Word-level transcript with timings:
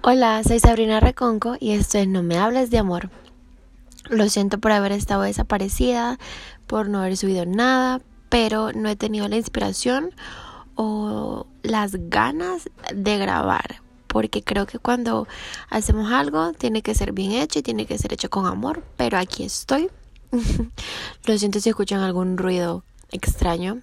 Hola, 0.00 0.44
soy 0.44 0.60
Sabrina 0.60 1.00
Reconco 1.00 1.56
y 1.58 1.72
esto 1.72 1.98
es 1.98 2.06
No 2.06 2.22
me 2.22 2.38
hables 2.38 2.70
de 2.70 2.78
amor. 2.78 3.10
Lo 4.08 4.28
siento 4.28 4.58
por 4.58 4.70
haber 4.70 4.92
estado 4.92 5.22
desaparecida, 5.22 6.20
por 6.68 6.88
no 6.88 7.00
haber 7.00 7.16
subido 7.16 7.44
nada, 7.44 8.00
pero 8.28 8.72
no 8.72 8.88
he 8.88 8.94
tenido 8.94 9.26
la 9.26 9.36
inspiración 9.36 10.14
o 10.76 11.46
las 11.62 11.96
ganas 12.08 12.70
de 12.94 13.18
grabar, 13.18 13.82
porque 14.06 14.44
creo 14.44 14.66
que 14.66 14.78
cuando 14.78 15.26
hacemos 15.68 16.12
algo 16.12 16.52
tiene 16.52 16.82
que 16.82 16.94
ser 16.94 17.12
bien 17.12 17.32
hecho 17.32 17.58
y 17.58 17.62
tiene 17.62 17.84
que 17.84 17.98
ser 17.98 18.12
hecho 18.12 18.30
con 18.30 18.46
amor, 18.46 18.84
pero 18.96 19.18
aquí 19.18 19.42
estoy. 19.42 19.90
Lo 21.24 21.38
siento 21.38 21.58
si 21.58 21.70
escuchan 21.70 22.02
algún 22.02 22.38
ruido 22.38 22.84
extraño. 23.10 23.80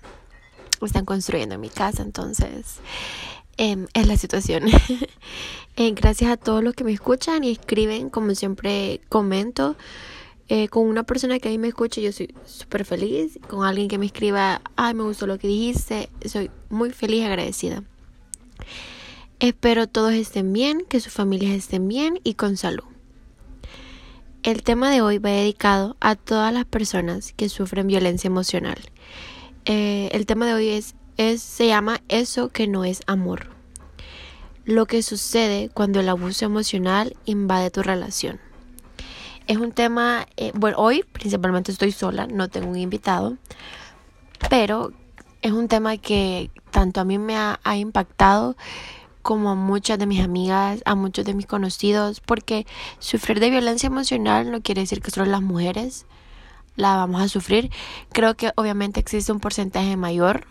Están 0.81 1.03
construyendo 1.05 1.57
mi 1.57 1.69
casa, 1.69 2.03
entonces 2.03 2.79
es 3.57 4.07
la 4.07 4.17
situación. 4.17 4.63
Eh, 5.77 5.91
gracias 5.91 6.31
a 6.31 6.37
todos 6.37 6.63
los 6.63 6.73
que 6.73 6.85
me 6.85 6.93
escuchan 6.93 7.43
y 7.43 7.51
escriben, 7.51 8.09
como 8.09 8.33
siempre 8.33 9.01
comento. 9.09 9.75
Eh, 10.47 10.69
con 10.69 10.87
una 10.87 11.03
persona 11.03 11.37
que 11.37 11.49
a 11.49 11.51
mí 11.51 11.57
me 11.57 11.67
escucha, 11.67 11.99
yo 11.99 12.13
soy 12.13 12.33
súper 12.45 12.85
feliz. 12.85 13.37
Con 13.49 13.65
alguien 13.65 13.89
que 13.89 13.97
me 13.97 14.05
escriba, 14.05 14.61
ay, 14.77 14.93
me 14.93 15.03
gustó 15.03 15.27
lo 15.27 15.37
que 15.37 15.49
dijiste, 15.49 16.09
soy 16.23 16.49
muy 16.69 16.91
feliz 16.91 17.23
y 17.23 17.25
agradecida. 17.25 17.83
Espero 19.41 19.87
todos 19.87 20.13
estén 20.13 20.53
bien, 20.53 20.85
que 20.87 21.01
sus 21.01 21.11
familias 21.11 21.51
estén 21.51 21.89
bien 21.89 22.21
y 22.23 22.35
con 22.35 22.55
salud. 22.55 22.85
El 24.43 24.63
tema 24.63 24.89
de 24.91 25.01
hoy 25.01 25.17
va 25.17 25.31
dedicado 25.31 25.97
a 25.99 26.15
todas 26.15 26.53
las 26.53 26.65
personas 26.65 27.33
que 27.33 27.49
sufren 27.49 27.87
violencia 27.87 28.27
emocional. 28.27 28.77
Eh, 29.65 30.09
el 30.13 30.25
tema 30.25 30.45
de 30.45 30.53
hoy 30.53 30.69
es, 30.69 30.95
es, 31.17 31.41
se 31.41 31.67
llama 31.67 32.01
Eso 32.07 32.49
que 32.49 32.67
no 32.67 32.83
es 32.83 33.01
amor 33.07 33.55
lo 34.65 34.87
que 34.87 35.03
sucede 35.03 35.69
cuando 35.73 35.99
el 35.99 36.09
abuso 36.09 36.45
emocional 36.45 37.15
invade 37.25 37.69
tu 37.69 37.83
relación. 37.83 38.39
Es 39.47 39.57
un 39.57 39.71
tema, 39.71 40.25
eh, 40.37 40.51
bueno, 40.55 40.77
hoy 40.79 41.03
principalmente 41.03 41.71
estoy 41.71 41.91
sola, 41.91 42.25
no 42.25 42.49
tengo 42.49 42.69
un 42.69 42.77
invitado, 42.77 43.37
pero 44.49 44.91
es 45.43 45.51
un 45.51 45.67
tema 45.67 45.97
que 45.97 46.49
tanto 46.71 46.99
a 46.99 47.05
mí 47.05 47.19
me 47.19 47.37
ha, 47.37 47.59
ha 47.63 47.77
impactado 47.77 48.57
como 49.21 49.51
a 49.51 49.55
muchas 49.55 49.99
de 49.99 50.07
mis 50.07 50.23
amigas, 50.23 50.81
a 50.85 50.95
muchos 50.95 51.25
de 51.25 51.35
mis 51.35 51.45
conocidos, 51.45 52.19
porque 52.19 52.65
sufrir 52.97 53.39
de 53.39 53.51
violencia 53.51 53.87
emocional 53.87 54.51
no 54.51 54.61
quiere 54.61 54.81
decir 54.81 54.99
que 55.01 55.11
solo 55.11 55.29
las 55.29 55.41
mujeres 55.43 56.07
la 56.75 56.95
vamos 56.95 57.21
a 57.21 57.27
sufrir. 57.27 57.71
Creo 58.11 58.35
que 58.35 58.51
obviamente 58.55 58.99
existe 58.99 59.31
un 59.31 59.39
porcentaje 59.39 59.95
mayor 59.95 60.47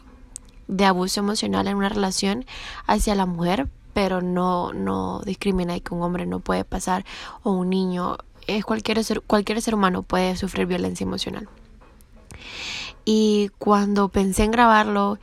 de 0.68 0.84
abuso 0.84 1.20
emocional 1.20 1.68
en 1.68 1.76
una 1.76 1.88
relación 1.88 2.44
hacia 2.86 3.14
la 3.14 3.26
mujer, 3.26 3.68
pero 3.92 4.22
no, 4.22 4.72
no 4.72 5.20
discrimina 5.24 5.76
y 5.76 5.80
que 5.80 5.94
un 5.94 6.02
hombre 6.02 6.26
no 6.26 6.40
puede 6.40 6.64
pasar 6.64 7.04
o 7.42 7.52
un 7.52 7.70
niño, 7.70 8.18
es 8.46 8.64
cualquier 8.64 9.02
ser, 9.04 9.20
cualquier 9.22 9.62
ser 9.62 9.74
humano 9.74 10.02
puede 10.02 10.36
sufrir 10.36 10.66
violencia 10.66 11.04
emocional. 11.04 11.48
Y 13.04 13.50
cuando 13.58 14.08
pensé 14.08 14.44
en 14.44 14.50
grabarlo, 14.50 15.18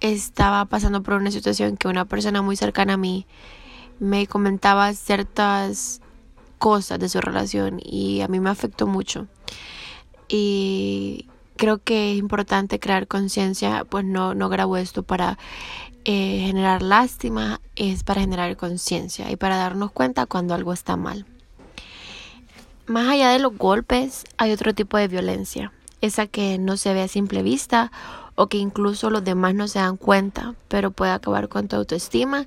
estaba 0.00 0.64
pasando 0.64 1.02
por 1.02 1.14
una 1.14 1.30
situación 1.30 1.76
que 1.76 1.88
una 1.88 2.04
persona 2.04 2.42
muy 2.42 2.56
cercana 2.56 2.94
a 2.94 2.96
mí 2.96 3.26
me 4.00 4.26
comentaba 4.26 4.92
ciertas 4.94 6.00
cosas 6.58 6.98
de 6.98 7.08
su 7.08 7.20
relación 7.20 7.80
y 7.82 8.20
a 8.20 8.28
mí 8.28 8.40
me 8.40 8.50
afectó 8.50 8.86
mucho. 8.86 9.28
Y 10.28 11.26
creo 11.62 11.78
que 11.78 12.10
es 12.10 12.18
importante 12.18 12.80
crear 12.80 13.06
conciencia, 13.06 13.86
pues 13.88 14.04
no, 14.04 14.34
grabo 14.48 14.76
esto 14.76 15.04
para 15.04 15.38
eh, 16.04 16.42
generar 16.44 16.82
lástima, 16.82 17.60
es 17.76 18.02
para 18.02 18.20
generar 18.20 18.56
conciencia 18.56 19.30
y 19.30 19.36
para 19.36 19.56
darnos 19.58 19.92
cuenta 19.92 20.26
cuando 20.26 20.54
algo 20.54 20.72
está 20.72 20.96
mal. 20.96 21.24
Más 22.86 23.06
allá 23.06 23.30
de 23.30 23.38
los 23.38 23.56
golpes, 23.56 24.24
hay 24.38 24.50
otro 24.50 24.74
tipo 24.74 24.96
de 24.96 25.06
violencia, 25.06 25.70
esa 26.00 26.26
que 26.26 26.58
no 26.58 26.76
se 26.76 26.94
ve 26.94 27.02
a 27.02 27.06
simple 27.06 27.44
vista 27.44 27.92
o 28.34 28.48
que 28.48 28.58
incluso 28.58 29.08
los 29.10 29.22
demás 29.22 29.54
no 29.54 29.68
se 29.68 29.78
dan 29.78 29.96
cuenta, 29.96 30.56
pero 30.66 30.90
puede 30.90 31.12
acabar 31.12 31.48
con 31.48 31.68
tu 31.68 31.76
autoestima, 31.76 32.46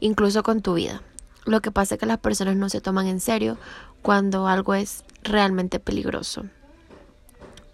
incluso 0.00 0.42
con 0.42 0.60
tu 0.60 0.74
vida. 0.74 1.02
Lo 1.44 1.60
que 1.60 1.70
pasa 1.70 1.94
es 1.94 2.00
que 2.00 2.06
las 2.06 2.18
personas 2.18 2.56
no 2.56 2.68
se 2.68 2.80
toman 2.80 3.06
en 3.06 3.20
serio 3.20 3.58
cuando 4.02 4.48
algo 4.48 4.74
es 4.74 5.04
realmente 5.22 5.78
peligroso. 5.78 6.46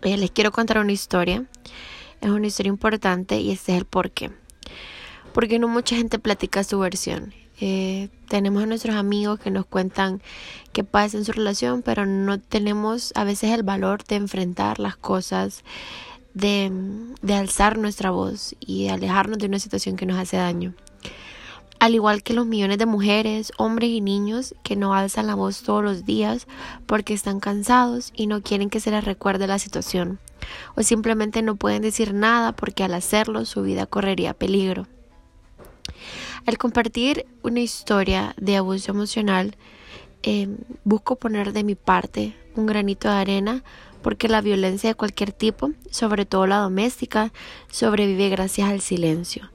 Les 0.02 0.30
quiero 0.30 0.52
contar 0.52 0.78
una 0.78 0.92
historia. 0.92 1.44
Es 2.20 2.30
una 2.30 2.46
historia 2.46 2.70
importante 2.70 3.40
y 3.40 3.50
este 3.50 3.72
es 3.72 3.78
el 3.78 3.84
porqué 3.84 4.30
porque 5.32 5.58
no 5.58 5.68
mucha 5.68 5.96
gente 5.96 6.18
platica 6.18 6.64
su 6.64 6.78
versión. 6.78 7.32
Eh, 7.60 8.08
tenemos 8.28 8.62
a 8.62 8.66
nuestros 8.66 8.96
amigos 8.96 9.38
que 9.38 9.50
nos 9.50 9.66
cuentan 9.66 10.20
qué 10.72 10.84
pasa 10.84 11.16
en 11.16 11.24
su 11.24 11.32
relación, 11.32 11.82
pero 11.82 12.06
no 12.06 12.40
tenemos 12.40 13.12
a 13.14 13.24
veces 13.24 13.50
el 13.50 13.62
valor 13.62 14.04
de 14.04 14.16
enfrentar 14.16 14.78
las 14.78 14.96
cosas, 14.96 15.62
de, 16.34 16.72
de 17.20 17.34
alzar 17.34 17.78
nuestra 17.78 18.10
voz 18.10 18.56
y 18.58 18.88
alejarnos 18.88 19.38
de 19.38 19.46
una 19.46 19.58
situación 19.58 19.96
que 19.96 20.06
nos 20.06 20.18
hace 20.18 20.36
daño. 20.36 20.74
Al 21.82 21.96
igual 21.96 22.22
que 22.22 22.32
los 22.32 22.46
millones 22.46 22.78
de 22.78 22.86
mujeres, 22.86 23.50
hombres 23.58 23.90
y 23.90 24.00
niños 24.00 24.54
que 24.62 24.76
no 24.76 24.94
alzan 24.94 25.26
la 25.26 25.34
voz 25.34 25.64
todos 25.64 25.82
los 25.82 26.04
días 26.04 26.46
porque 26.86 27.12
están 27.12 27.40
cansados 27.40 28.12
y 28.14 28.28
no 28.28 28.40
quieren 28.40 28.70
que 28.70 28.78
se 28.78 28.92
les 28.92 29.02
recuerde 29.04 29.48
la 29.48 29.58
situación, 29.58 30.20
o 30.76 30.84
simplemente 30.84 31.42
no 31.42 31.56
pueden 31.56 31.82
decir 31.82 32.14
nada 32.14 32.52
porque 32.52 32.84
al 32.84 32.94
hacerlo 32.94 33.44
su 33.46 33.62
vida 33.62 33.86
correría 33.86 34.32
peligro. 34.32 34.86
Al 36.46 36.56
compartir 36.56 37.26
una 37.42 37.58
historia 37.58 38.36
de 38.36 38.58
abuso 38.58 38.92
emocional, 38.92 39.56
em, 40.22 40.56
busco 40.84 41.16
poner 41.16 41.52
de 41.52 41.64
mi 41.64 41.74
parte 41.74 42.36
un 42.54 42.66
granito 42.66 43.08
de 43.08 43.14
arena 43.14 43.64
porque 44.02 44.28
la 44.28 44.40
violencia 44.40 44.90
de 44.90 44.94
cualquier 44.94 45.32
tipo, 45.32 45.70
sobre 45.90 46.26
todo 46.26 46.46
la 46.46 46.58
doméstica, 46.58 47.32
sobrevive 47.70 48.28
gracias 48.28 48.68
al 48.68 48.80
silencio. 48.80 49.50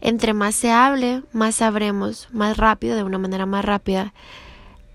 Entre 0.00 0.32
más 0.32 0.54
se 0.54 0.72
hable, 0.72 1.22
más 1.32 1.56
sabremos, 1.56 2.28
más 2.32 2.56
rápido, 2.56 2.96
de 2.96 3.02
una 3.02 3.18
manera 3.18 3.46
más 3.46 3.64
rápida, 3.64 4.14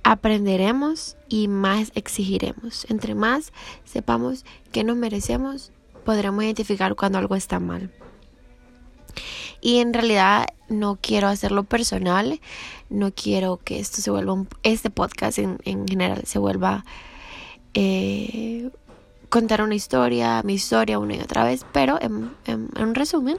aprenderemos 0.03 1.17
y 1.29 1.47
más 1.47 1.91
exigiremos. 1.95 2.85
Entre 2.89 3.15
más 3.15 3.53
sepamos 3.85 4.45
que 4.71 4.83
nos 4.83 4.97
merecemos, 4.97 5.71
podremos 6.03 6.43
identificar 6.43 6.95
cuando 6.95 7.17
algo 7.17 7.35
está 7.35 7.59
mal. 7.59 7.91
Y 9.61 9.79
en 9.79 9.93
realidad 9.93 10.47
no 10.69 10.97
quiero 11.01 11.27
hacerlo 11.27 11.63
personal, 11.63 12.39
no 12.89 13.11
quiero 13.11 13.57
que 13.63 13.79
esto 13.79 14.01
se 14.01 14.11
vuelva, 14.11 14.45
este 14.63 14.89
podcast 14.89 15.39
en, 15.39 15.87
general 15.87 16.23
se 16.25 16.39
vuelva 16.39 16.85
eh, 17.73 18.69
contar 19.29 19.61
una 19.61 19.75
historia, 19.75 20.41
mi 20.43 20.53
historia 20.53 20.99
una 20.99 21.15
y 21.15 21.19
otra 21.19 21.43
vez, 21.43 21.65
pero 21.71 21.99
en, 22.01 22.31
en, 22.45 22.95
resumen, 22.95 23.37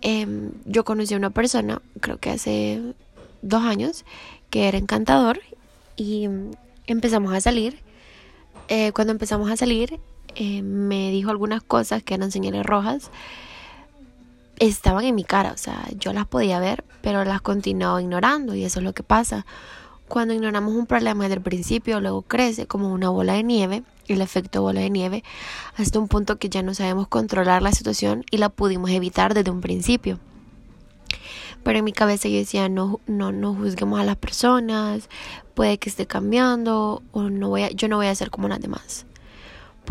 em, 0.00 0.52
yo 0.64 0.84
conocí 0.84 1.14
a 1.14 1.16
una 1.16 1.30
persona, 1.30 1.80
creo 2.00 2.18
que 2.18 2.30
hace 2.30 2.80
dos 3.42 3.62
años, 3.62 4.04
que 4.50 4.68
era 4.68 4.78
encantador 4.78 5.40
y 5.96 6.28
empezamos 6.86 7.32
a 7.32 7.40
salir. 7.40 7.78
Eh, 8.68 8.92
cuando 8.92 9.12
empezamos 9.12 9.50
a 9.50 9.56
salir, 9.56 10.00
eh, 10.34 10.62
me 10.62 11.10
dijo 11.10 11.30
algunas 11.30 11.62
cosas 11.62 12.02
que 12.02 12.14
eran 12.14 12.30
señales 12.30 12.64
rojas 12.64 13.10
estaban 14.60 15.04
en 15.04 15.14
mi 15.14 15.24
cara, 15.24 15.52
o 15.52 15.56
sea, 15.56 15.88
yo 15.98 16.12
las 16.12 16.26
podía 16.26 16.60
ver, 16.60 16.84
pero 17.02 17.24
las 17.24 17.40
continuaba 17.40 18.00
ignorando 18.00 18.54
y 18.54 18.64
eso 18.64 18.80
es 18.80 18.84
lo 18.84 18.92
que 18.92 19.02
pasa. 19.02 19.46
Cuando 20.08 20.34
ignoramos 20.34 20.74
un 20.74 20.86
problema 20.86 21.24
desde 21.24 21.36
el 21.36 21.42
principio, 21.42 22.00
luego 22.00 22.22
crece 22.22 22.66
como 22.66 22.92
una 22.92 23.10
bola 23.10 23.34
de 23.34 23.44
nieve, 23.44 23.82
el 24.08 24.20
efecto 24.22 24.62
bola 24.62 24.80
de 24.80 24.90
nieve, 24.90 25.22
hasta 25.76 25.98
un 25.98 26.08
punto 26.08 26.38
que 26.38 26.48
ya 26.48 26.62
no 26.62 26.74
sabemos 26.74 27.06
controlar 27.06 27.62
la 27.62 27.72
situación 27.72 28.24
y 28.30 28.38
la 28.38 28.48
pudimos 28.48 28.90
evitar 28.90 29.34
desde 29.34 29.50
un 29.50 29.60
principio. 29.60 30.18
Pero 31.62 31.78
en 31.78 31.84
mi 31.84 31.92
cabeza 31.92 32.28
yo 32.28 32.38
decía, 32.38 32.68
no, 32.68 33.00
no, 33.06 33.32
no 33.32 33.54
juzguemos 33.54 34.00
a 34.00 34.04
las 34.04 34.16
personas, 34.16 35.08
puede 35.54 35.78
que 35.78 35.90
esté 35.90 36.06
cambiando, 36.06 37.02
o 37.12 37.22
no 37.24 37.50
voy 37.50 37.62
a, 37.62 37.70
yo 37.70 37.86
no 37.86 37.96
voy 37.96 38.06
a 38.06 38.14
ser 38.14 38.30
como 38.30 38.48
las 38.48 38.60
demás 38.60 39.06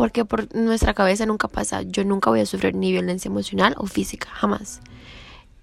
porque 0.00 0.24
por 0.24 0.54
nuestra 0.54 0.94
cabeza 0.94 1.26
nunca 1.26 1.46
pasa, 1.46 1.82
yo 1.82 2.04
nunca 2.04 2.30
voy 2.30 2.40
a 2.40 2.46
sufrir 2.46 2.74
ni 2.74 2.90
violencia 2.90 3.28
emocional 3.28 3.74
o 3.76 3.84
física, 3.84 4.30
jamás. 4.32 4.80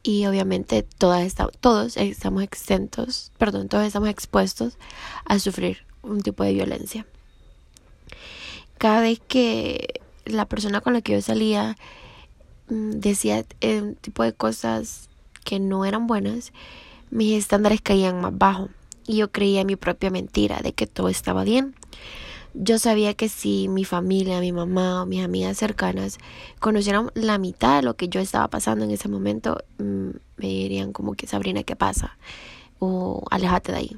Y 0.08 0.26
obviamente 0.26 0.84
todas 0.84 1.36
todos 1.60 1.98
estamos 1.98 2.42
exentos, 2.42 3.34
perdón, 3.38 3.68
todos 3.68 3.86
estamos 3.86 4.08
expuestos 4.08 4.78
a 5.26 5.38
sufrir 5.38 5.80
un 6.02 6.22
tipo 6.22 6.46
de 6.46 6.54
violencia. 6.54 7.06
Cada 8.78 9.02
vez 9.02 9.20
que 9.28 10.00
la 10.24 10.46
persona 10.46 10.80
con 10.80 10.94
la 10.94 11.02
que 11.02 11.12
yo 11.12 11.22
salía 11.22 11.76
mm, 12.70 12.92
decía 12.92 13.44
eh, 13.60 13.82
un 13.82 13.96
tipo 13.96 14.24
de 14.24 14.32
cosas 14.32 15.10
que 15.44 15.60
no 15.60 15.84
eran 15.84 16.08
buenas, 16.08 16.54
mis 17.12 17.38
estándares 17.38 17.82
caían 17.82 18.22
más 18.22 18.38
bajo 18.38 18.70
y 19.08 19.18
yo 19.18 19.30
creía 19.34 19.60
en 19.60 19.68
mi 19.68 19.76
propia 19.76 20.10
mentira 20.10 20.62
de 20.64 20.72
que 20.72 20.88
todo 20.88 21.10
estaba 21.10 21.44
bien 21.44 21.76
yo 22.60 22.80
sabía 22.80 23.14
que 23.14 23.30
si 23.30 23.68
mi 23.68 23.86
familia, 23.86 24.40
mi 24.40 24.52
mamá 24.52 25.04
o 25.04 25.06
mis 25.06 25.24
amigas 25.24 25.58
cercanas 25.58 26.18
conocieran 26.60 27.12
la 27.14 27.38
mitad 27.38 27.78
de 27.78 27.84
lo 27.84 27.96
que 27.96 28.10
yo 28.10 28.20
estaba 28.20 28.48
pasando 28.48 28.84
en 28.84 28.92
ese 28.92 29.10
momento, 29.10 29.64
mm, 29.78 30.10
me 30.38 30.48
dirían 30.48 30.92
como 30.92 31.14
que 31.14 31.28
Sabrina, 31.28 31.64
¿qué 31.64 31.76
pasa? 31.76 32.18
O 32.80 33.24
aléjate 33.32 33.72
de 33.72 33.78
ahí. 33.78 33.98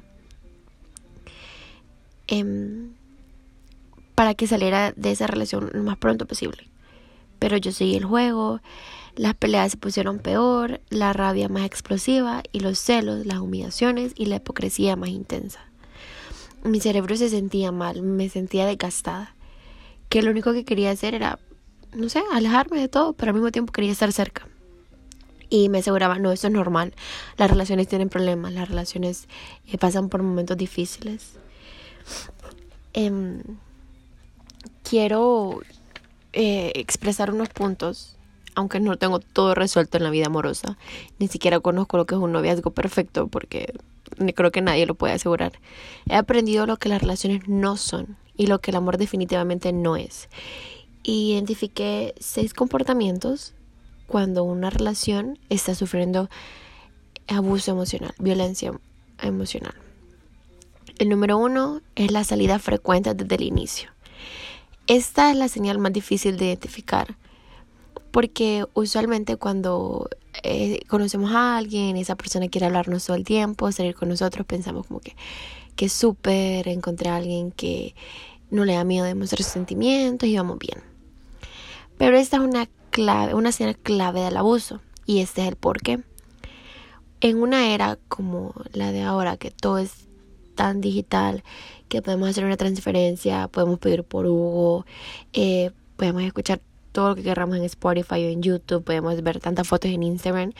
em, 2.32 2.92
para 4.14 4.34
que 4.34 4.46
saliera 4.46 4.92
de 4.96 5.10
esa 5.10 5.26
relación 5.26 5.70
lo 5.72 5.82
más 5.82 5.96
pronto 5.98 6.26
posible. 6.26 6.68
Pero 7.40 7.56
yo 7.56 7.72
seguí 7.72 7.96
el 7.96 8.04
juego, 8.04 8.60
las 9.16 9.34
peleas 9.34 9.72
se 9.72 9.78
pusieron 9.78 10.18
peor, 10.20 10.80
la 10.90 11.12
rabia 11.12 11.48
más 11.48 11.64
explosiva 11.64 12.42
y 12.52 12.60
los 12.60 12.78
celos, 12.78 13.26
las 13.26 13.38
humillaciones 13.38 14.12
y 14.14 14.26
la 14.26 14.36
hipocresía 14.36 14.94
más 14.94 15.08
intensa. 15.08 15.69
Mi 16.62 16.80
cerebro 16.80 17.16
se 17.16 17.28
sentía 17.28 17.72
mal, 17.72 18.02
me 18.02 18.28
sentía 18.28 18.66
desgastada, 18.66 19.34
que 20.08 20.22
lo 20.22 20.30
único 20.30 20.52
que 20.52 20.64
quería 20.64 20.90
hacer 20.90 21.14
era, 21.14 21.38
no 21.92 22.08
sé, 22.08 22.22
alejarme 22.32 22.80
de 22.80 22.88
todo, 22.88 23.12
pero 23.14 23.30
al 23.30 23.34
mismo 23.34 23.50
tiempo 23.50 23.72
quería 23.72 23.92
estar 23.92 24.12
cerca. 24.12 24.46
Y 25.48 25.68
me 25.68 25.78
aseguraba, 25.78 26.18
no, 26.18 26.30
eso 26.32 26.46
es 26.46 26.52
normal, 26.52 26.94
las 27.36 27.50
relaciones 27.50 27.88
tienen 27.88 28.08
problemas, 28.08 28.52
las 28.52 28.68
relaciones 28.68 29.26
eh, 29.66 29.78
pasan 29.78 30.08
por 30.08 30.22
momentos 30.22 30.56
difíciles. 30.56 31.32
Em, 32.92 33.42
quiero 34.82 35.60
eh, 36.32 36.72
expresar 36.74 37.32
unos 37.32 37.48
puntos 37.48 38.16
aunque 38.54 38.80
no 38.80 38.96
tengo 38.96 39.20
todo 39.20 39.54
resuelto 39.54 39.96
en 39.96 40.04
la 40.04 40.10
vida 40.10 40.26
amorosa, 40.26 40.76
ni 41.18 41.28
siquiera 41.28 41.60
conozco 41.60 41.96
lo 41.96 42.06
que 42.06 42.14
es 42.14 42.20
un 42.20 42.32
noviazgo 42.32 42.70
perfecto 42.70 43.28
porque 43.28 43.74
creo 44.34 44.50
que 44.50 44.60
nadie 44.60 44.86
lo 44.86 44.94
puede 44.94 45.14
asegurar. 45.14 45.52
He 46.08 46.14
aprendido 46.14 46.66
lo 46.66 46.76
que 46.76 46.88
las 46.88 47.00
relaciones 47.00 47.48
no 47.48 47.76
son 47.76 48.16
y 48.36 48.46
lo 48.46 48.60
que 48.60 48.70
el 48.70 48.76
amor 48.76 48.98
definitivamente 48.98 49.72
no 49.72 49.96
es. 49.96 50.28
identifiqué 51.02 52.14
seis 52.20 52.52
comportamientos 52.54 53.54
cuando 54.06 54.44
una 54.44 54.70
relación 54.70 55.38
está 55.48 55.74
sufriendo 55.74 56.28
abuso 57.28 57.70
emocional, 57.70 58.14
violencia 58.18 58.72
emocional. 59.22 59.74
El 60.98 61.08
número 61.08 61.38
uno 61.38 61.80
es 61.94 62.10
la 62.10 62.24
salida 62.24 62.58
frecuente 62.58 63.14
desde 63.14 63.34
el 63.36 63.42
inicio. 63.42 63.90
Esta 64.86 65.30
es 65.30 65.36
la 65.36 65.48
señal 65.48 65.78
más 65.78 65.92
difícil 65.92 66.36
de 66.36 66.46
identificar 66.46 67.16
porque 68.10 68.66
usualmente 68.74 69.36
cuando 69.36 70.08
eh, 70.42 70.80
conocemos 70.88 71.32
a 71.32 71.56
alguien, 71.56 71.96
esa 71.96 72.16
persona 72.16 72.48
quiere 72.48 72.66
hablarnos 72.66 73.06
todo 73.06 73.16
el 73.16 73.24
tiempo, 73.24 73.70
salir 73.72 73.94
con 73.94 74.08
nosotros, 74.08 74.46
pensamos 74.46 74.86
como 74.86 75.00
que, 75.00 75.16
que 75.76 75.86
es 75.86 75.92
súper, 75.92 76.68
encontré 76.68 77.10
a 77.10 77.16
alguien 77.16 77.52
que 77.52 77.94
no 78.50 78.64
le 78.64 78.74
da 78.74 78.84
miedo 78.84 79.04
demostrar 79.04 79.42
sus 79.42 79.52
sentimientos 79.52 80.28
y 80.28 80.36
vamos 80.36 80.58
bien. 80.58 80.82
Pero 81.98 82.16
esta 82.16 82.38
es 82.38 82.42
una 82.42 82.68
clave, 82.90 83.34
una 83.34 83.52
señal 83.52 83.76
clave 83.76 84.20
del 84.20 84.36
abuso 84.36 84.80
y 85.06 85.20
este 85.20 85.42
es 85.42 85.48
el 85.48 85.56
por 85.56 85.80
qué. 85.80 86.00
En 87.20 87.42
una 87.42 87.74
era 87.74 87.98
como 88.08 88.54
la 88.72 88.92
de 88.92 89.02
ahora, 89.02 89.36
que 89.36 89.50
todo 89.50 89.78
es 89.78 90.06
tan 90.54 90.80
digital, 90.80 91.44
que 91.88 92.02
podemos 92.02 92.28
hacer 92.28 92.44
una 92.44 92.56
transferencia, 92.56 93.48
podemos 93.48 93.78
pedir 93.78 94.04
por 94.04 94.26
Hugo, 94.26 94.86
eh, 95.32 95.70
podemos 95.96 96.22
escuchar 96.22 96.60
todo 96.92 97.10
lo 97.10 97.16
que 97.16 97.22
queramos 97.22 97.56
en 97.56 97.64
Spotify 97.64 98.24
o 98.24 98.28
en 98.28 98.42
YouTube, 98.42 98.84
podemos 98.84 99.22
ver 99.22 99.40
tantas 99.40 99.66
fotos 99.66 99.90
en 99.90 100.02
Instagram, 100.02 100.52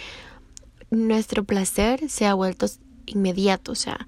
nuestro 0.91 1.45
placer 1.45 2.09
se 2.09 2.27
ha 2.27 2.35
vuelto 2.35 2.67
inmediato, 3.07 3.73
o 3.73 3.77
sea, 3.77 4.07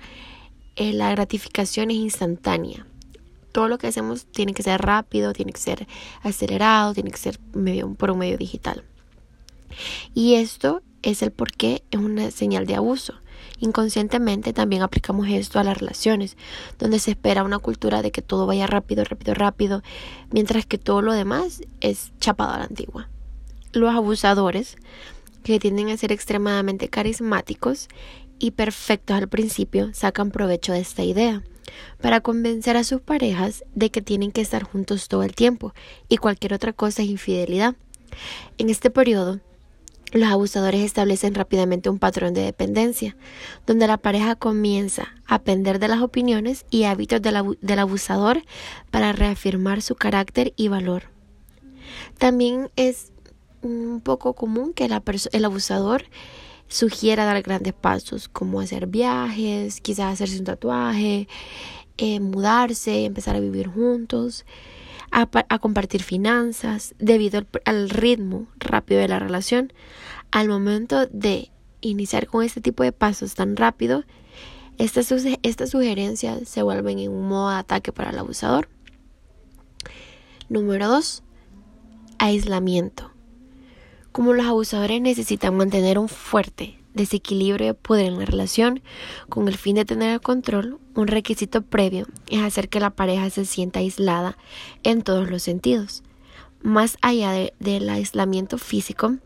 eh, 0.76 0.92
la 0.92 1.10
gratificación 1.10 1.90
es 1.90 1.98
instantánea. 1.98 2.86
Todo 3.52 3.68
lo 3.68 3.78
que 3.78 3.88
hacemos 3.88 4.24
tiene 4.26 4.54
que 4.54 4.62
ser 4.62 4.80
rápido, 4.80 5.32
tiene 5.32 5.52
que 5.52 5.60
ser 5.60 5.86
acelerado, 6.22 6.94
tiene 6.94 7.10
que 7.10 7.18
ser 7.18 7.38
medio, 7.52 7.92
por 7.94 8.10
un 8.10 8.18
medio 8.18 8.38
digital. 8.38 8.82
Y 10.14 10.34
esto 10.34 10.82
es 11.02 11.22
el 11.22 11.32
por 11.32 11.52
qué 11.52 11.82
es 11.90 12.00
una 12.00 12.30
señal 12.30 12.66
de 12.66 12.76
abuso. 12.76 13.14
Inconscientemente 13.62 14.52
también 14.52 14.82
aplicamos 14.82 15.28
esto 15.28 15.60
a 15.60 15.64
las 15.64 15.78
relaciones, 15.78 16.36
donde 16.80 16.98
se 16.98 17.12
espera 17.12 17.44
una 17.44 17.60
cultura 17.60 18.02
de 18.02 18.10
que 18.10 18.20
todo 18.20 18.44
vaya 18.44 18.66
rápido, 18.66 19.04
rápido, 19.04 19.34
rápido, 19.34 19.82
mientras 20.32 20.66
que 20.66 20.78
todo 20.78 21.00
lo 21.00 21.12
demás 21.12 21.62
es 21.80 22.12
chapado 22.18 22.54
a 22.54 22.58
la 22.58 22.64
antigua. 22.64 23.08
Los 23.72 23.94
abusadores, 23.94 24.76
que 25.44 25.60
tienden 25.60 25.90
a 25.90 25.96
ser 25.96 26.10
extremadamente 26.10 26.88
carismáticos 26.88 27.86
y 28.40 28.50
perfectos 28.50 29.16
al 29.16 29.28
principio, 29.28 29.94
sacan 29.94 30.32
provecho 30.32 30.72
de 30.72 30.80
esta 30.80 31.04
idea 31.04 31.44
para 32.00 32.20
convencer 32.20 32.76
a 32.76 32.82
sus 32.82 33.00
parejas 33.00 33.62
de 33.76 33.92
que 33.92 34.02
tienen 34.02 34.32
que 34.32 34.40
estar 34.40 34.64
juntos 34.64 35.06
todo 35.06 35.22
el 35.22 35.36
tiempo 35.36 35.72
y 36.08 36.16
cualquier 36.16 36.52
otra 36.52 36.72
cosa 36.72 37.02
es 37.02 37.08
infidelidad. 37.08 37.76
En 38.58 38.70
este 38.70 38.90
periodo, 38.90 39.38
los 40.12 40.30
abusadores 40.30 40.82
establecen 40.82 41.34
rápidamente 41.34 41.90
un 41.90 41.98
patrón 41.98 42.34
de 42.34 42.42
dependencia, 42.42 43.16
donde 43.66 43.86
la 43.86 43.98
pareja 43.98 44.36
comienza 44.36 45.08
a 45.26 45.42
pender 45.42 45.78
de 45.78 45.88
las 45.88 46.02
opiniones 46.02 46.66
y 46.70 46.84
hábitos 46.84 47.22
del, 47.22 47.78
abusador 47.78 48.42
para 48.90 49.12
reafirmar 49.12 49.82
su 49.82 49.94
carácter 49.94 50.52
y 50.56 50.68
valor. 50.68 51.04
También 52.18 52.70
es 52.76 53.12
un 53.62 54.00
poco 54.02 54.34
común 54.34 54.72
que 54.72 54.84
el 54.86 55.44
abusador 55.44 56.04
sugiera 56.68 57.24
dar 57.24 57.42
grandes 57.42 57.74
pasos, 57.74 58.28
como 58.28 58.60
hacer 58.60 58.86
viajes, 58.86 59.80
quizás 59.80 60.14
hacerse 60.14 60.38
un 60.38 60.44
tatuaje, 60.44 61.28
eh, 61.98 62.20
mudarse, 62.20 63.04
empezar 63.04 63.36
a 63.36 63.40
vivir 63.40 63.68
juntos, 63.68 64.46
a, 65.12 65.58
compartir 65.58 66.02
finanzas, 66.02 66.94
debido 66.98 67.42
al 67.64 67.90
ritmo 67.90 68.46
rápido 68.58 69.00
de 69.00 69.08
la 69.08 69.18
relación 69.18 69.72
al 70.30 70.48
momento 70.48 71.06
de 71.06 71.50
iniciar 71.82 72.26
con 72.26 72.42
este 72.42 72.60
tipo 72.60 72.82
de 72.82 72.92
pasos 72.92 73.34
tan 73.34 73.56
rápido, 73.56 74.04
estas, 74.78 75.06
sugerencias 75.06 76.48
se 76.48 76.62
vuelven 76.62 76.98
en 76.98 77.10
un 77.10 77.28
modo 77.28 77.50
de 77.50 77.56
ataque 77.56 77.92
para 77.92 78.10
el 78.10 78.18
abusador. 78.18 78.68
Número 80.48 80.88
2. 80.88 81.22
Aislamiento. 82.18 83.12
Como 84.10 84.32
los 84.32 84.46
abusadores 84.46 85.00
necesitan 85.00 85.56
mantener 85.56 85.98
un 85.98 86.08
fuerte 86.08 86.81
desequilibrio 86.94 87.66
de 87.66 87.74
poder 87.74 88.06
en 88.06 88.18
la 88.18 88.24
relación 88.24 88.82
con 89.28 89.48
el 89.48 89.56
fin 89.56 89.76
de 89.76 89.84
tener 89.84 90.14
el 90.14 90.20
control, 90.20 90.78
un 90.94 91.06
requisito 91.06 91.62
previo 91.62 92.06
es 92.28 92.42
hacer 92.42 92.68
que 92.68 92.80
la 92.80 92.90
pareja 92.90 93.30
se 93.30 93.44
sienta 93.44 93.80
aislada 93.80 94.36
en 94.82 95.02
todos 95.02 95.30
los 95.30 95.42
sentidos. 95.42 96.02
Más 96.62 96.96
allá 97.00 97.32
del 97.58 97.88
aislamiento 97.88 98.58
físico, 98.58 99.16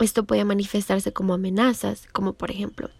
esto 0.00 0.24
puede 0.24 0.44
manifestarse 0.44 1.12
como 1.12 1.34
amenazas, 1.34 2.08
como 2.12 2.32
por 2.32 2.50
ejemplo 2.50 2.90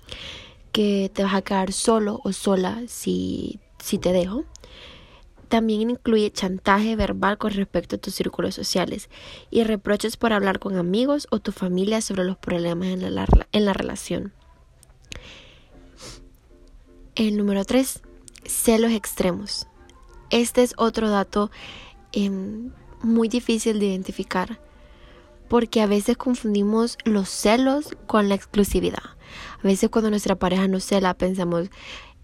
que 0.72 1.11
te 1.12 1.25
vas 1.25 1.34
a 1.34 1.43
quedar 1.43 1.72
solo 1.72 2.20
o 2.25 2.32
sola 2.32 2.82
si, 2.87 3.58
si 3.78 3.99
te 3.99 4.12
dejo. 4.12 4.44
También 5.50 5.90
incluye 5.90 6.30
chantaje 6.30 6.94
verbal 6.94 7.36
con 7.36 7.50
respecto 7.50 7.96
a 7.96 7.98
tus 7.98 8.14
círculos 8.14 8.54
sociales 8.54 9.10
y 9.50 9.64
reproches 9.64 10.16
por 10.16 10.32
hablar 10.32 10.60
con 10.60 10.76
amigos 10.76 11.26
o 11.32 11.40
tu 11.40 11.50
familia 11.50 12.00
sobre 12.02 12.22
los 12.22 12.38
problemas 12.38 12.86
en 12.86 13.64
la, 13.64 13.72
relación. 13.72 14.32
El 17.16 17.36
número 17.36 17.64
3. 17.64 18.00
Celos 18.44 18.92
extremos. 18.92 19.66
Este 20.30 20.62
es 20.62 20.72
otro 20.76 21.10
dato 21.10 21.50
em, 22.12 22.70
muy 23.02 23.26
difícil 23.28 23.80
de 23.80 23.86
identificar 23.86 24.60
porque 25.48 25.82
a 25.82 25.86
veces 25.86 26.16
confundimos 26.16 26.96
los 27.04 27.28
celos 27.28 27.96
con 28.06 28.28
la 28.28 28.36
exclusividad. 28.36 29.02
A 29.58 29.66
veces 29.66 29.90
cuando 29.90 30.10
nuestra 30.10 30.36
pareja 30.36 30.69
nos 30.69 30.84
cela 30.84 31.14
pensamos, 31.14 31.70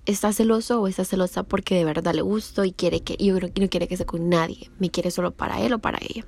está 0.07 0.33
celoso 0.33 0.81
o 0.81 0.89
está 0.89 1.05
celosa 1.05 1.43
porque 1.43 1.75
de 1.75 1.85
verdad 1.85 2.15
le 2.15 2.23
gusto 2.23 2.65
y 2.65 2.73
quiere 2.73 3.01
que 3.01 3.17
yo 3.19 3.39
no, 3.39 3.69
quiere 3.69 3.89
que 3.89 3.97
sea 3.97 4.07
con 4.07 4.29
nadie, 4.29 4.71
me 4.79 4.91
quiere 4.91 5.11
solo 5.11 5.33
para 5.33 5.61
él 5.61 5.73
o 5.73 5.79
para 5.79 5.99
ella. 6.01 6.25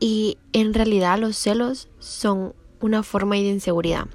Y 0.00 0.38
en 0.52 0.72
realidad 0.72 1.18
los 1.18 1.36
celos 1.36 1.88
son 1.98 2.54
una 2.80 3.02
forma 3.02 3.34
de 3.34 3.48
inseguridad. 3.48 4.06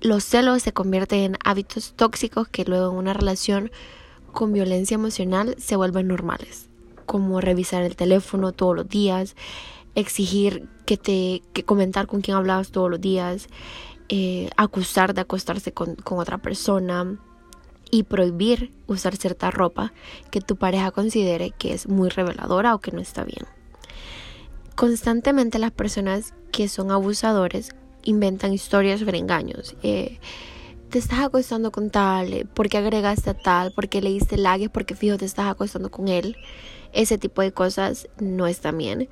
Los 0.00 0.24
celos 0.24 0.62
se 0.62 0.72
convierten 0.72 1.20
en 1.20 1.36
hábitos 1.44 1.94
tóxicos 1.94 2.48
que 2.48 2.64
luego 2.64 2.90
en 2.90 2.96
una 2.96 3.12
relación 3.12 3.70
con 4.32 4.52
violencia 4.52 4.94
emocional 4.94 5.54
se 5.58 5.76
vuelven 5.76 6.08
normales, 6.08 6.68
como 7.06 7.40
revisar 7.40 7.82
el 7.82 7.94
teléfono 7.94 8.52
todos 8.52 8.74
los 8.74 8.88
días, 8.88 9.36
exigir 9.94 10.68
que 10.86 10.96
te 10.96 11.42
que 11.52 11.62
comentar 11.62 12.06
con 12.06 12.20
quién 12.20 12.36
hablabas 12.36 12.70
todos 12.70 12.90
los 12.90 13.00
días, 13.00 13.48
eh, 14.08 14.50
acusar 14.56 15.14
de 15.14 15.20
acostarse 15.20 15.72
con 15.72 15.96
otra 16.18 16.38
persona 16.38 17.18
y 17.94 18.02
prohibir 18.02 18.72
usar 18.88 19.14
cierta 19.14 19.52
ropa 19.52 19.92
que 20.32 20.40
tu 20.40 20.56
pareja 20.56 20.90
considere 20.90 21.52
que 21.52 21.72
es 21.72 21.88
muy 21.88 22.08
reveladora 22.08 22.74
o 22.74 22.80
que 22.80 22.90
no 22.90 23.00
está 23.00 23.22
bien. 23.22 23.46
Constantemente 24.74 25.60
las 25.60 25.70
personas 25.70 26.34
que 26.50 26.66
son 26.66 26.90
abusadores 26.90 27.70
inventan 28.02 28.52
historias 28.52 28.98
sobre 28.98 29.18
engaños. 29.18 29.76
Eh, 29.84 30.18
te 30.90 30.98
estás 30.98 31.20
acostando 31.20 31.70
con 31.70 31.90
tal, 31.90 32.48
porque 32.52 32.78
agregaste 32.78 33.30
a 33.30 33.34
tal, 33.34 33.72
porque 33.76 34.02
le 34.02 34.10
diste 34.10 34.38
lagues, 34.38 34.70
porque 34.70 34.96
fijo 34.96 35.16
te 35.16 35.24
estás 35.24 35.46
acostando 35.46 35.92
con 35.92 36.08
él. 36.08 36.36
Ese 36.92 37.16
tipo 37.16 37.42
de 37.42 37.52
cosas 37.52 38.08
no 38.18 38.48
están 38.48 38.76
bien 38.76 39.08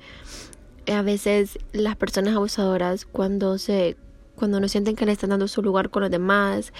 a 0.91 1.01
veces 1.01 1.57
las 1.71 1.95
personas 1.95 2.35
abusadoras 2.35 3.05
cuando 3.05 3.57
se 3.57 3.95
cuando 4.35 4.59
no 4.59 4.67
sienten 4.67 4.95
que 4.95 5.05
le 5.05 5.11
están 5.11 5.29
dando 5.29 5.47
su 5.47 5.61
lugar 5.61 5.89
con 5.89 6.01
los 6.01 6.11
demás, 6.11 6.73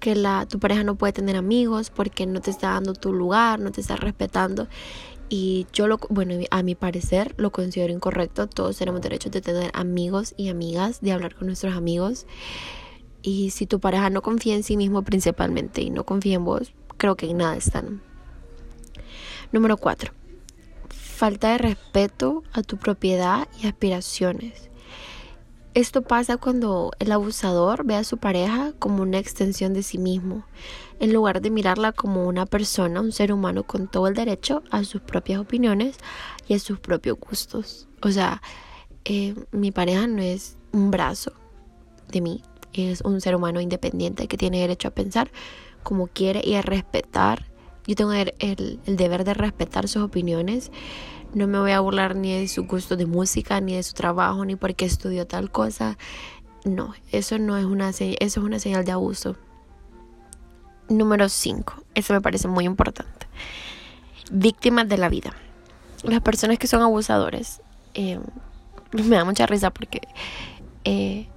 que 0.00 0.14
la, 0.14 0.46
tu 0.46 0.58
pareja 0.58 0.84
no 0.84 0.96
puede 0.96 1.12
tener 1.12 1.36
amigos 1.36 1.90
porque 1.90 2.26
no 2.26 2.40
te 2.40 2.50
está 2.50 2.70
dando 2.70 2.94
tu 2.94 3.12
lugar, 3.12 3.60
no 3.60 3.72
te 3.72 3.80
está 3.80 3.96
respetando. 3.96 4.68
Y 5.30 5.66
yo 5.72 5.88
lo, 5.88 5.98
bueno, 6.08 6.34
a 6.50 6.62
mi 6.62 6.74
parecer 6.74 7.34
lo 7.36 7.50
considero 7.50 7.92
incorrecto. 7.92 8.46
Todos 8.46 8.78
tenemos 8.78 9.00
derecho 9.02 9.30
de 9.30 9.40
tener 9.40 9.70
amigos 9.74 10.34
y 10.36 10.48
amigas, 10.48 11.00
de 11.00 11.12
hablar 11.12 11.34
con 11.34 11.46
nuestros 11.48 11.74
amigos. 11.76 12.26
Y 13.22 13.50
si 13.50 13.66
tu 13.66 13.80
pareja 13.80 14.10
no 14.10 14.22
confía 14.22 14.54
en 14.54 14.62
sí 14.62 14.76
mismo 14.76 15.02
principalmente 15.02 15.82
y 15.82 15.90
no 15.90 16.04
confía 16.04 16.36
en 16.36 16.44
vos, 16.44 16.72
creo 16.96 17.16
que 17.16 17.28
en 17.28 17.38
nada 17.38 17.56
están. 17.56 18.00
Número 19.52 19.76
4. 19.76 20.12
Falta 20.88 21.52
de 21.52 21.58
respeto 21.58 22.42
a 22.52 22.62
tu 22.62 22.76
propiedad 22.76 23.48
y 23.62 23.66
aspiraciones. 23.66 24.67
Esto 25.74 26.02
pasa 26.02 26.38
cuando 26.38 26.92
el 26.98 27.12
abusador 27.12 27.84
ve 27.84 27.94
a 27.94 28.04
su 28.04 28.16
pareja 28.16 28.72
como 28.78 29.02
una 29.02 29.18
extensión 29.18 29.74
de 29.74 29.82
sí 29.82 29.98
mismo, 29.98 30.44
en 30.98 31.12
lugar 31.12 31.42
de 31.42 31.50
mirarla 31.50 31.92
como 31.92 32.26
una 32.26 32.46
persona, 32.46 33.00
un 33.00 33.12
ser 33.12 33.32
humano 33.32 33.64
con 33.64 33.86
todo 33.86 34.08
el 34.08 34.14
derecho 34.14 34.62
a 34.70 34.82
sus 34.84 35.02
propias 35.02 35.40
opiniones 35.40 35.96
y 36.48 36.54
a 36.54 36.58
sus 36.58 36.80
propios 36.80 37.18
gustos. 37.20 37.86
O 38.02 38.10
sea, 38.10 38.42
eh, 39.04 39.34
mi 39.52 39.70
pareja 39.70 40.06
no 40.06 40.22
es 40.22 40.56
un 40.72 40.90
brazo 40.90 41.32
de 42.10 42.22
mí, 42.22 42.42
es 42.72 43.02
un 43.02 43.20
ser 43.20 43.36
humano 43.36 43.60
independiente 43.60 44.26
que 44.26 44.38
tiene 44.38 44.60
derecho 44.60 44.88
a 44.88 44.92
pensar 44.92 45.30
como 45.82 46.06
quiere 46.06 46.40
y 46.44 46.54
a 46.54 46.62
respetar. 46.62 47.44
Yo 47.86 47.94
tengo 47.94 48.12
el, 48.12 48.34
el 48.38 48.96
deber 48.96 49.24
de 49.24 49.34
respetar 49.34 49.86
sus 49.86 50.02
opiniones 50.02 50.70
no 51.34 51.46
me 51.46 51.58
voy 51.58 51.72
a 51.72 51.80
burlar 51.80 52.16
ni 52.16 52.38
de 52.38 52.48
su 52.48 52.64
gusto 52.64 52.96
de 52.96 53.06
música, 53.06 53.60
ni 53.60 53.74
de 53.74 53.82
su 53.82 53.94
trabajo, 53.94 54.44
ni 54.44 54.56
porque 54.56 54.84
estudió 54.84 55.26
tal 55.26 55.50
cosa. 55.50 55.98
No, 56.64 56.94
eso 57.12 57.38
no 57.38 57.56
es 57.56 57.64
una, 57.64 57.90
eso 57.90 58.04
es 58.18 58.36
una 58.36 58.58
señal 58.58 58.84
de 58.84 58.92
abuso. 58.92 59.36
Número 60.88 61.28
5. 61.28 61.74
Eso 61.94 62.14
me 62.14 62.20
parece 62.20 62.48
muy 62.48 62.64
importante. 62.64 63.26
Víctimas 64.30 64.88
de 64.88 64.98
la 64.98 65.08
vida. 65.08 65.34
Las 66.02 66.20
personas 66.20 66.58
que 66.58 66.66
son 66.66 66.82
abusadores. 66.82 67.60
Eh, 67.94 68.18
me 68.92 69.16
da 69.16 69.24
mucha 69.24 69.46
risa 69.46 69.70
porque 69.70 70.00
eh, 70.84 71.28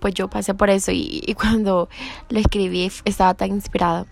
pues 0.00 0.14
yo 0.14 0.28
pasé 0.28 0.54
por 0.54 0.70
eso 0.70 0.90
y, 0.92 1.34
cuando 1.38 1.88
lo 2.28 2.38
escribí 2.38 2.90
estaba 3.04 3.34
tan 3.34 3.50
inspirada. 3.50 4.06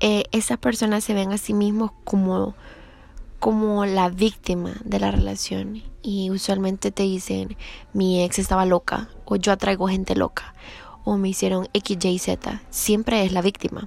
Eh, 0.00 0.24
esas 0.32 0.58
personas 0.58 1.04
se 1.04 1.14
ven 1.14 1.32
a 1.32 1.38
sí 1.38 1.54
mismos 1.54 1.92
como 2.04 2.54
como 3.44 3.84
la 3.84 4.08
víctima 4.08 4.72
de 4.86 4.98
la 4.98 5.10
relación 5.10 5.82
y 6.00 6.30
usualmente 6.30 6.90
te 6.92 7.02
dicen 7.02 7.58
mi 7.92 8.24
ex 8.24 8.38
estaba 8.38 8.64
loca 8.64 9.10
o 9.26 9.36
yo 9.36 9.52
atraigo 9.52 9.86
gente 9.86 10.16
loca 10.16 10.54
o 11.04 11.18
me 11.18 11.28
hicieron 11.28 11.68
X, 11.74 11.98
Y, 12.02 12.18
Z. 12.18 12.62
Siempre 12.70 13.22
es 13.22 13.32
la 13.32 13.42
víctima. 13.42 13.86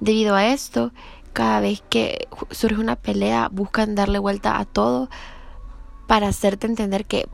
Debido 0.00 0.34
a 0.34 0.48
esto, 0.48 0.92
cada 1.32 1.60
vez 1.60 1.82
que 1.88 2.28
surge 2.50 2.78
una 2.78 2.96
pelea 2.96 3.48
buscan 3.50 3.94
darle 3.94 4.18
vuelta 4.18 4.58
a 4.58 4.66
todo 4.66 5.08
para 6.06 6.28
hacerte 6.28 6.66
entender 6.66 7.06
que, 7.06 7.30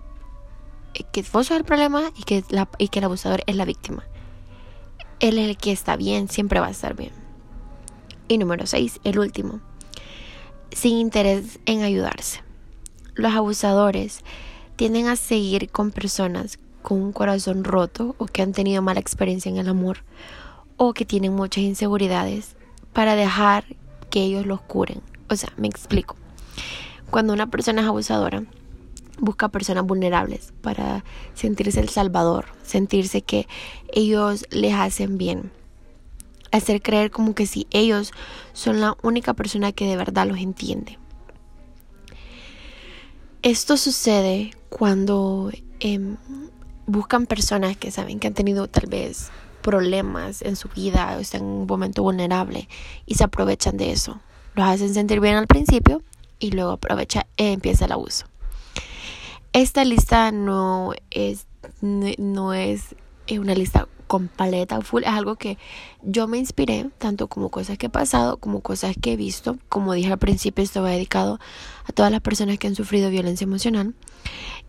que 1.11 1.23
vos 1.33 1.49
sos 1.49 1.57
el 1.57 1.65
problema 1.65 2.12
y 2.17 2.23
que, 2.23 2.45
la, 2.50 2.69
y 2.79 2.87
que 2.87 3.00
el 3.00 3.07
abusador 3.07 3.43
es 3.49 3.57
la 3.57 3.65
víctima. 3.65 4.05
Él 5.19 5.41
es 5.41 5.49
el 5.49 5.57
que 5.57 5.73
está 5.73 5.97
bien, 5.97 6.29
siempre 6.29 6.61
va 6.61 6.69
a 6.69 6.71
estar 6.71 6.95
bien. 6.95 7.11
Y 8.29 8.38
número 8.38 8.65
6, 8.65 9.00
el 9.03 9.19
último 9.19 9.61
sin 10.73 10.97
interés 10.97 11.59
en 11.67 11.83
ayudarse. 11.83 12.43
Los 13.15 13.35
abusadores 13.35 14.23
tienden 14.77 15.09
a 15.09 15.17
seguir 15.17 15.71
con 15.71 15.91
personas 15.91 16.59
con 16.83 17.03
un 17.03 17.13
corazón 17.13 17.65
roto 17.65 18.15
o 18.19 18.27
que 18.27 18.43
han 18.43 18.53
tenido 18.53 18.81
mala 18.81 19.01
experiencia 19.01 19.51
en 19.51 19.59
el 19.59 19.69
amor 19.69 20.05
o 20.77 20.95
que 20.95 21.05
tienen 21.05 21.35
muchas 21.35 21.65
inseguridades 21.65 22.57
para 22.93 23.17
dejar 23.17 23.65
que 24.11 24.23
ellos 24.23 24.47
los 24.47 24.61
curen. 24.61 25.03
O 25.29 25.37
sea, 25.37 25.53
me 25.57 25.69
explico. 25.69 26.17
Cuando 27.11 27.33
una 27.33 27.49
persona 27.49 27.83
es 27.83 27.89
abusadora, 27.89 28.45
busca 29.19 29.49
personas 29.49 29.85
vulnerables 29.85 30.53
para 30.63 31.05
sentirse 31.35 31.81
el 31.81 31.89
salvador, 31.89 32.47
sentirse 32.63 33.23
que 33.23 33.49
ellos 33.93 34.47
les 34.51 34.75
hacen 34.75 35.19
bien 35.19 35.51
hacer 36.52 36.83
creer 36.83 37.11
como 37.11 37.35
que 37.35 37.47
si 37.47 37.67
ellos 37.71 38.12
son 38.52 38.81
la 38.81 38.97
única 39.02 39.35
persona 39.35 39.73
que 39.73 39.87
de 39.87 39.97
verdad 39.97 40.26
los 40.26 40.38
entiende. 40.38 40.99
Esto 43.43 43.76
sucede 43.76 44.50
cuando 44.69 45.50
em, 45.81 46.17
buscan 46.87 47.26
personas 47.26 47.76
que 47.76 47.90
saben 47.90 48.19
que 48.19 48.26
han 48.26 48.35
tenido 48.35 48.67
tal 48.67 48.88
vez 48.88 49.31
problemas 49.62 50.43
en 50.43 50.57
su 50.57 50.69
vida 50.69 51.14
o 51.17 51.21
están 51.21 51.43
en 51.43 51.47
un 51.47 51.67
momento 51.67 52.02
vulnerable 52.02 52.69
y 53.07 53.14
se 53.14 53.25
aprovechan 53.25 53.76
de 53.76 53.93
eso. 53.93 54.21
Los 54.55 54.67
hacen 54.67 54.93
sentir 54.95 55.21
bien 55.21 55.37
al 55.37 55.47
principio 55.47 56.02
y 56.38 56.50
luego 56.50 56.73
aprovecha 56.73 57.26
e 57.37 57.52
empieza 57.52 57.85
el 57.85 57.93
abuso. 57.93 58.26
Esta 59.52 59.85
lista 59.85 60.33
no 60.33 60.95
es, 61.11 61.47
no 61.81 62.55
es 62.55 62.97
una 63.31 63.55
lista 63.55 63.88
con 64.09 64.27
paleta 64.27 64.81
full. 64.81 65.05
Es 65.05 65.11
algo 65.11 65.37
que 65.37 65.59
yo 66.03 66.27
me 66.27 66.38
inspiré, 66.38 66.91
tanto 66.99 67.29
como 67.29 67.50
cosas 67.50 67.79
que 67.79 67.87
he 67.87 67.91
pasado, 67.91 68.38
como 68.38 68.61
cosas 68.61 68.97
que 69.00 69.12
he 69.12 69.17
visto. 69.17 69.59
Como 69.69 69.93
dije 69.93 70.11
al 70.11 70.19
principio, 70.19 70.65
esto 70.65 70.83
va 70.83 70.91
dedicado 70.91 71.38
a 71.85 71.93
todas 71.93 72.11
las 72.11 72.21
personas 72.21 72.59
que 72.59 72.67
han 72.67 72.75
sufrido 72.75 73.11
violencia 73.11 73.45
emocional. 73.45 73.95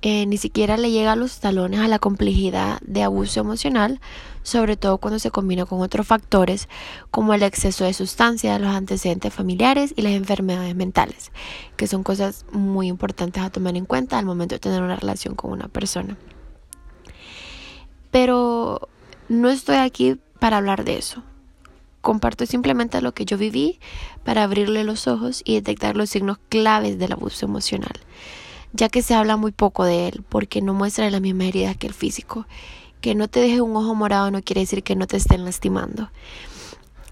Eh, 0.02 0.26
ni 0.28 0.38
siquiera 0.38 0.78
le 0.78 0.92
llega 0.92 1.14
a 1.14 1.16
los 1.18 1.40
talones 1.40 1.82
a 1.82 1.88
la 1.90 2.00
complejidad 2.00 2.80
de 2.82 3.04
abuso 3.04 3.42
emocional, 3.42 4.00
sobre 4.44 4.78
todo 4.78 4.98
cuando 4.98 5.20
se 5.20 5.30
combina 5.30 5.66
con 5.66 5.82
otros 5.82 6.08
factores 6.08 6.70
como 7.12 7.34
el 7.34 7.44
exceso 7.44 7.84
de 7.84 7.94
sustancias, 7.94 8.62
los 8.62 8.74
antecedentes 8.74 9.34
familiares 9.34 9.94
y 9.98 10.02
las 10.02 10.14
enfermedades 10.14 10.76
mentales, 10.76 11.32
que 11.76 11.88
son 11.88 12.04
cosas 12.04 12.46
muy 12.52 12.88
importantes 12.88 13.44
a 13.44 13.50
tomar 13.50 13.76
en 13.76 13.86
cuenta 13.86 14.18
al 14.18 14.26
momento 14.26 14.56
de 14.56 14.60
tener 14.60 14.82
una 14.82 14.96
relación 14.96 15.36
con 15.36 15.52
una 15.52 15.68
persona. 15.68 16.18
Pero 18.12 18.88
no 19.30 19.50
estoy 19.50 19.78
aquí 19.78 20.20
para 20.40 20.58
hablar 20.58 20.84
de 20.84 20.98
eso. 20.98 21.24
Comparto 22.02 22.46
simplemente 22.46 23.02
lo 23.02 23.14
que 23.14 23.26
yo 23.26 23.38
viví 23.38 23.80
para 24.24 24.44
abrirle 24.44 24.84
los 24.84 25.08
ojos 25.08 25.42
y 25.46 25.54
detectar 25.56 25.96
los 25.96 26.10
signos 26.10 26.40
claves 26.50 26.98
del 26.98 27.12
abuso 27.12 27.46
emocional, 27.46 27.94
ya 28.74 28.90
que 28.90 29.02
se 29.02 29.14
habla 29.14 29.38
muy 29.38 29.52
poco 29.52 29.84
de 29.84 30.08
él 30.08 30.24
porque 30.28 30.62
no 30.62 30.74
muestra 30.74 31.10
las 31.10 31.22
mismas 31.22 31.48
heridas 31.48 31.78
que 31.78 31.88
el 31.88 31.94
físico. 31.94 32.48
Que 33.02 33.16
no 33.16 33.30
te 33.30 33.40
deje 33.40 33.62
un 33.62 33.76
ojo 33.78 33.96
morado 33.96 34.30
no 34.30 34.42
quiere 34.42 34.62
decir 34.62 34.84
que 34.84 34.96
no 34.96 35.08
te 35.08 35.16
estén 35.16 35.46
lastimando. 35.46 36.10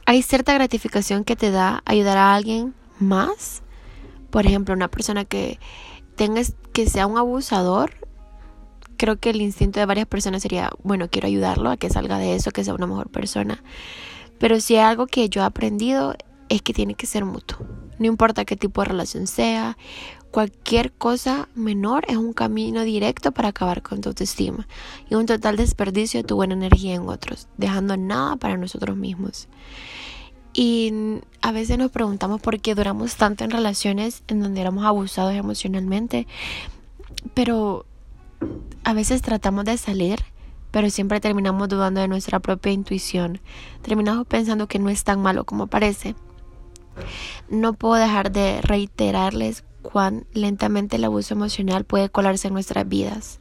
Hay 0.05 0.21
cierta 0.21 0.53
gratificación 0.53 1.24
que 1.24 1.36
te 1.36 1.51
da 1.51 1.81
ayudar 1.86 2.17
a 2.17 2.33
alguien 2.33 2.74
más. 3.00 3.62
Por 4.29 4.45
ejemplo, 4.45 4.74
una 4.74 4.89
persona 4.89 5.24
que 5.24 5.59
tengas 6.15 6.55
que 6.74 6.89
sea 6.89 7.07
un 7.07 7.17
abusador 7.17 8.06
creo 8.98 9.18
que 9.18 9.30
el 9.30 9.42
instinto 9.42 9.80
de 9.80 9.86
varias 9.86 10.08
personas 10.08 10.42
sería, 10.42 10.72
bueno, 10.84 11.10
quiero 11.10 11.27
ayudarlo 11.27 11.70
a 11.70 11.77
que 11.77 11.89
salga 11.89 12.18
de 12.18 12.36
eso, 12.36 12.51
que 12.51 12.63
sea 12.63 12.74
una 12.74 12.88
mejor 12.88 13.10
persona. 13.10 13.63
Pero 14.39 14.60
si 14.60 14.75
hay 14.75 14.82
algo 14.82 15.08
que 15.08 15.30
yo 15.30 15.42
he 15.42 15.46
aprendido 15.46 16.16
es 16.50 16.62
que 16.62 16.74
tiene 16.74 16.96
que 16.96 17.06
ser 17.06 17.25
mutuo. 17.25 17.66
No 18.00 18.06
importa 18.06 18.46
qué 18.46 18.56
tipo 18.56 18.82
de 18.82 18.89
relación 18.89 19.27
sea, 19.27 19.77
cualquier 20.32 20.92
cosa 20.92 21.50
menor 21.56 22.06
es 22.08 22.18
un 22.18 22.34
camino 22.34 22.84
directo 22.84 23.32
para 23.32 23.50
acabar 23.50 23.82
con 23.82 24.01
tu 24.01 24.10
autoestima 24.10 24.68
y 25.10 25.16
un 25.16 25.25
total 25.25 25.58
desperdicio 25.58 26.22
de 26.22 26.27
tu 26.27 26.36
buena 26.36 26.54
energía 26.54 26.96
en 26.96 27.10
otros, 27.10 27.48
dejando 27.58 27.98
nada 27.98 28.36
para 28.36 28.58
nosotros 28.58 28.96
mismos. 28.96 29.48
Y 30.54 30.92
a 31.42 31.51
veces 31.51 31.77
nos 31.77 31.92
preguntamos 31.92 32.42
por 32.42 32.60
qué 32.60 32.75
duramos 32.75 33.16
tanto 33.16 33.44
en 33.44 33.51
relaciones 33.51 34.24
en 34.27 34.39
donde 34.39 34.62
éramos 34.62 34.86
abusados 34.86 35.34
emocionalmente, 35.34 36.27
pero 37.34 37.86
a 38.84 38.94
veces 38.94 39.22
tratamos 39.22 39.65
de 39.65 39.77
salir, 39.77 40.24
pero 40.72 40.89
siempre 40.89 41.20
terminamos 41.20 41.67
dudando 41.70 42.01
de 42.01 42.08
nuestra 42.08 42.39
propia 42.39 42.72
intuición. 42.72 43.41
Terminamos 43.82 44.25
pensando 44.27 44.67
que 44.67 44.79
no 44.79 44.89
es 44.89 45.03
tan 45.03 45.22
malo 45.22 45.44
como 45.44 45.67
parece. 45.67 46.15
No 47.50 47.74
puedo 47.74 47.96
dejar 47.96 48.32
de 48.32 48.62
reiterarles 48.62 49.63
cuán 49.82 50.25
lentamente 50.34 50.96
el 50.96 51.03
abuso 51.03 51.34
emocional 51.34 51.84
puede 51.84 52.10
colarse 52.10 52.48
en 52.48 52.53
nuestras 52.53 52.88
vidas. 52.88 53.39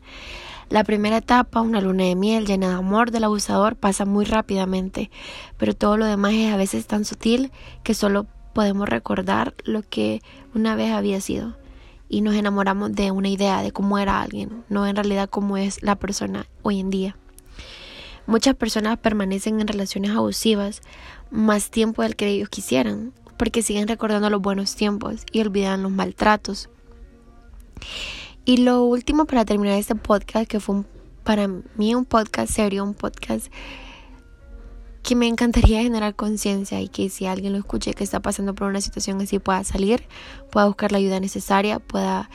La 0.69 0.83
primera 0.83 1.19
etapa, 1.19 1.61
una 1.61 1.81
luna 1.81 2.05
de 2.05 2.17
miel 2.17 2.45
llena 2.45 2.71
de 2.71 2.75
amor 2.75 3.13
del 3.13 3.25
abusador, 3.25 3.77
pasa 3.77 4.05
muy 4.05 4.25
rápidamente, 4.25 5.11
pero 5.59 5.75
todo 5.75 5.97
lo 5.97 6.07
demás 6.07 6.33
es 6.35 6.53
a 6.53 6.57
veces 6.57 6.87
tan 6.87 7.05
sutil 7.05 7.53
que 7.85 7.95
solo 7.95 8.27
podemos 8.53 8.89
recordar 8.89 9.55
lo 9.65 9.83
que 9.83 10.23
una 10.55 10.75
vez 10.75 10.93
había 10.93 11.21
sido 11.21 11.55
y 12.09 12.21
nos 12.21 12.35
enamoramos 12.35 12.93
de 12.93 13.11
una 13.11 13.29
idea 13.29 13.63
de 13.63 13.73
cómo 13.73 13.99
era 13.99 14.21
alguien, 14.23 14.65
no 14.69 14.87
en 14.87 14.97
realidad 14.97 15.29
cómo 15.29 15.57
es 15.57 15.83
la 15.83 15.97
persona 15.97 16.47
hoy 16.63 16.81
en 16.81 16.91
día. 16.91 17.17
Muchas 18.27 18.55
personas 18.55 18.99
permanecen 18.99 19.61
en 19.61 19.69
relaciones 19.69 20.11
abusivas 20.11 20.83
más 21.31 21.71
tiempo 21.71 22.03
del 22.03 22.17
que 22.17 22.29
ellos 22.29 22.49
quisieran, 22.49 23.13
porque 23.37 23.63
siguen 23.63 23.89
recordando 23.89 24.31
los 24.31 24.43
buenos 24.43 24.75
tiempos 24.75 25.25
y 25.31 25.41
olvidan 25.41 25.83
los 25.83 25.93
maltratos. 25.93 26.69
Y 28.45 28.59
lo 28.59 28.85
último 28.85 29.27
para 29.27 29.45
terminar 29.45 29.79
este 29.79 29.95
podcast, 29.95 30.49
que 30.49 30.61
fue 30.61 30.83
para 31.25 31.49
mí 31.77 31.95
un 31.95 32.05
podcast 32.05 32.53
serio, 32.53 32.85
un 32.85 32.95
podcast 32.95 33.49
que 35.07 35.15
me 35.15 35.29
encantaría 35.29 35.83
generar 35.83 36.17
conciencia 36.17 36.81
y 36.81 36.89
que 36.89 37.11
si 37.11 37.27
alguien 37.27 37.53
lo 37.53 37.61
escuche 37.61 37.95
que 37.95 38.03
está 38.03 38.19
pasando 38.19 38.57
por 38.57 38.67
una 38.67 38.81
situación 38.81 39.21
así 39.21 39.39
pueda 39.39 39.63
salir, 39.63 40.03
pueda 40.51 40.67
buscar 40.67 40.91
la 40.91 40.99
ayuda 40.99 41.21
necesaria, 41.21 41.79
pueda 41.79 42.29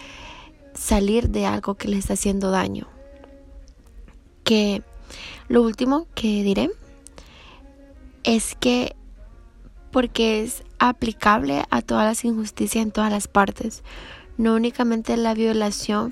salir 0.74 1.28
de 1.32 1.46
algo 1.46 1.76
que 1.76 1.90
le 1.90 1.98
está 1.98 2.14
haciendo 2.14 2.50
daño. 2.50 2.88
Que 4.46 4.84
lo 5.50 5.64
último 5.64 6.08
que 6.16 6.44
diré 6.44 6.72
es 8.24 8.56
que 8.56 8.96
porque 9.92 10.42
es 10.42 10.64
aplicable 10.80 11.66
a 11.72 11.82
todas 11.82 12.06
las 12.06 12.24
injusticias 12.24 12.86
en 12.86 12.92
todas 12.92 13.12
las 13.12 13.28
partes, 13.28 13.84
no 14.38 14.56
únicamente 14.56 15.18
la 15.18 15.34
violación 15.34 16.10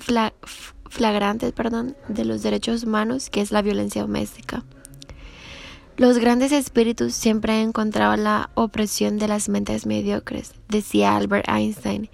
flagrante 0.90 1.52
perdón, 1.52 1.96
de 2.08 2.26
los 2.26 2.42
derechos 2.42 2.84
humanos, 2.84 3.30
que 3.30 3.40
es 3.40 3.50
la 3.50 3.62
violencia 3.62 4.02
doméstica. 4.02 4.62
Los 6.00 6.16
grandes 6.16 6.50
espíritus 6.50 7.12
siempre 7.12 7.52
han 7.52 7.68
encontrado 7.68 8.16
la 8.16 8.48
opresión 8.54 9.18
de 9.18 9.28
las 9.28 9.50
mentes 9.50 9.84
mediocres, 9.84 10.54
decía 10.66 11.14
Albert 11.14 11.46
Einstein. 11.46 12.08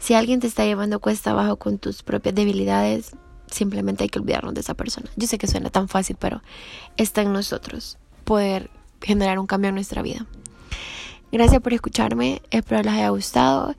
Si 0.00 0.14
alguien 0.14 0.40
te 0.40 0.48
está 0.48 0.64
llevando 0.64 0.98
cuesta 0.98 1.30
abajo 1.30 1.54
con 1.54 1.78
tus 1.78 2.02
propias 2.02 2.34
debilidades, 2.34 3.12
simplemente 3.48 4.02
hay 4.02 4.08
que 4.08 4.18
olvidarnos 4.18 4.54
de 4.54 4.62
esa 4.62 4.74
persona. 4.74 5.08
Yo 5.14 5.28
sé 5.28 5.38
que 5.38 5.46
suena 5.46 5.70
tan 5.70 5.86
fácil, 5.86 6.16
pero 6.18 6.42
está 6.96 7.22
en 7.22 7.32
nosotros 7.32 7.98
poder 8.24 8.68
generar 9.00 9.38
un 9.38 9.46
cambio 9.46 9.68
en 9.68 9.76
nuestra 9.76 10.02
vida. 10.02 10.26
Gracias 11.30 11.62
por 11.62 11.72
escucharme, 11.72 12.42
espero 12.50 12.82
les 12.82 12.94
haya 12.94 13.10
gustado. 13.10 13.76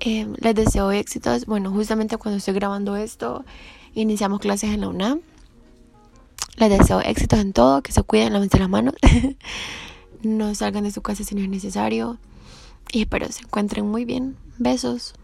Eh, 0.00 0.28
les 0.36 0.54
deseo 0.54 0.90
éxitos. 0.90 1.46
Bueno, 1.46 1.70
justamente 1.70 2.18
cuando 2.18 2.36
estoy 2.36 2.52
grabando 2.52 2.94
esto, 2.96 3.42
iniciamos 3.94 4.38
clases 4.38 4.74
en 4.74 4.82
la 4.82 4.88
UNAM. 4.88 5.22
Les 6.56 6.70
deseo 6.70 7.00
éxitos 7.00 7.38
en 7.38 7.52
todo, 7.52 7.82
que 7.82 7.92
se 7.92 8.02
cuiden, 8.02 8.32
lávense 8.32 8.58
las 8.58 8.68
manos, 8.68 8.94
no 10.22 10.54
salgan 10.54 10.84
de 10.84 10.90
su 10.90 11.02
casa 11.02 11.22
si 11.22 11.34
no 11.34 11.42
es 11.42 11.48
necesario 11.48 12.18
y 12.92 13.02
espero 13.02 13.30
se 13.30 13.42
encuentren 13.42 13.86
muy 13.86 14.04
bien. 14.04 14.36
Besos. 14.58 15.14